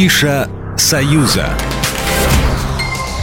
[0.00, 1.79] Афиша «Союза».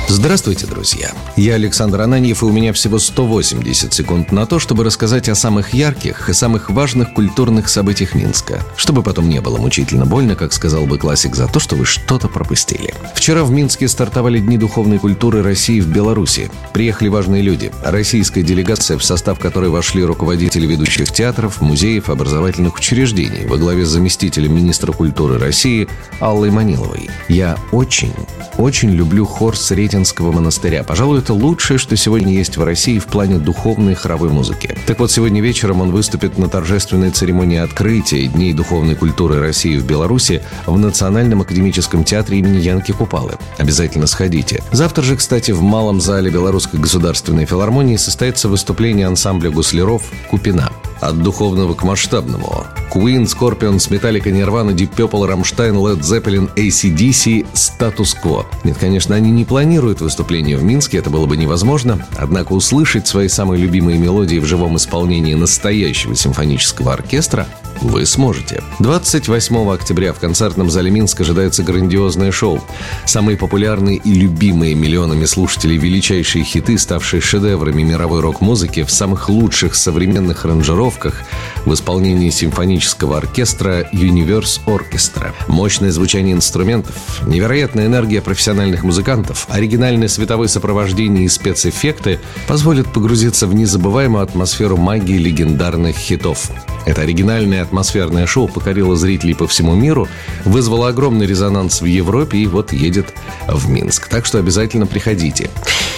[0.10, 1.12] Здравствуйте, друзья!
[1.36, 5.74] Я Александр Ананьев, и у меня всего 180 секунд на то, чтобы рассказать о самых
[5.74, 10.86] ярких и самых важных культурных событиях Минска, чтобы потом не было мучительно больно, как сказал
[10.86, 12.94] бы классик, за то, что вы что-то пропустили.
[13.16, 16.50] Вчера в Минске стартовали Дни духовной культуры России в Беларуси.
[16.72, 17.74] Приехали важные люди.
[17.84, 23.90] Российская делегация, в состав которой вошли руководители ведущих театров, музеев, образовательных учреждений во главе с
[23.90, 25.90] заместителем министра культуры России
[26.22, 27.10] Аллой Маниловой.
[27.28, 28.14] Я очень,
[28.58, 30.84] очень люблю хор Сретен Сретенского монастыря.
[30.84, 34.78] Пожалуй, это лучшее, что сегодня есть в России в плане духовной хоровой музыки.
[34.86, 39.88] Так вот, сегодня вечером он выступит на торжественной церемонии открытия Дней духовной культуры России в
[39.88, 43.38] Беларуси в Национальном академическом театре имени Янки Купалы.
[43.58, 44.62] Обязательно сходите.
[44.72, 50.72] Завтра же, кстати, в Малом зале Белорусской государственной филармонии состоится выступление ансамбля гусляров «Купина».
[51.02, 52.66] От духовного к масштабному.
[52.94, 58.46] Queen, Scorpions, Metallica, Nirvana, Deep Purple, Rammstein, Led Zeppelin, ACDC, статус-кво.
[58.64, 62.06] Нет, конечно, они не планируют выступление в Минске, это было бы невозможно.
[62.18, 67.48] Однако услышать свои самые любимые мелодии в живом исполнении настоящего симфонического оркестра
[67.82, 68.64] вы сможете.
[68.80, 72.62] 28 октября в концертном зале Минск ожидается грандиозное шоу.
[73.06, 79.76] Самые популярные и любимые миллионами слушателей величайшие хиты, ставшие шедеврами мировой рок-музыки в самых лучших
[79.76, 81.22] современных аранжировках
[81.66, 85.34] в исполнении симфонического оркестра Universe Orchestra.
[85.48, 93.56] Мощное звучание инструментов, невероятная энергия профессиональных музыкантов, оригинальное световое сопровождение и спецэффекты позволят погрузиться в
[93.56, 96.52] незабываемую атмосферу магии легендарных хитов.
[96.88, 100.08] Это оригинальное атмосферное шоу покорило зрителей по всему миру,
[100.46, 103.14] вызвало огромный резонанс в Европе и вот едет
[103.46, 104.08] в Минск.
[104.08, 105.50] Так что обязательно приходите.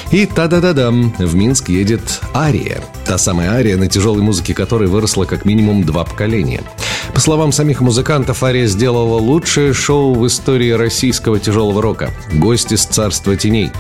[0.10, 2.82] И та-да-да-дам, в Минск едет Ария.
[3.06, 6.64] Та самая Ария, на тяжелой музыке которой выросла как минимум два поколения.
[7.14, 12.10] По словам самих музыкантов, Ария сделала лучшее шоу в истории российского тяжелого рока.
[12.34, 13.72] Гости с царства теней.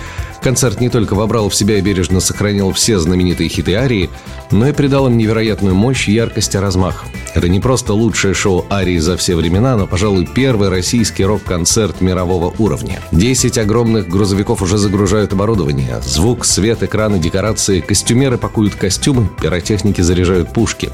[0.42, 4.10] Концерт не только вобрал в себя и бережно сохранил все знаменитые хиты Арии,
[4.52, 7.06] но и придал им невероятную мощь, яркость и размах.
[7.36, 12.54] Это не просто лучшее шоу Арии за все времена, но, пожалуй, первый российский рок-концерт мирового
[12.58, 13.00] уровня.
[13.12, 16.02] Десять огромных грузовиков уже загружают оборудование.
[16.02, 20.90] Звук, свет, экраны, декорации, костюмеры пакуют костюмы, пиротехники заряжают пушки.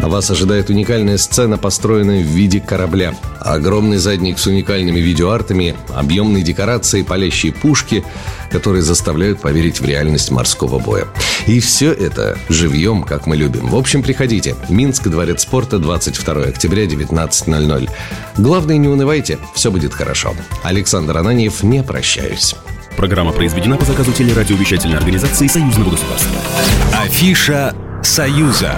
[0.00, 3.14] А вас ожидает уникальная сцена, построенная в виде корабля.
[3.44, 8.04] Огромный задник с уникальными видеоартами, объемные декорации, палящие пушки,
[8.50, 11.06] которые заставляют поверить в реальность морского боя.
[11.46, 13.68] И все это живьем, как мы любим.
[13.68, 14.54] В общем, приходите.
[14.68, 17.90] Минск, Дворец спорта, 22 октября, 19.00.
[18.38, 20.34] Главное, не унывайте, все будет хорошо.
[20.62, 22.54] Александр Ананьев, не прощаюсь.
[22.96, 26.40] Программа произведена по заказу телерадиовещательной организации Союзного государства.
[27.02, 28.76] Афиша «Союза».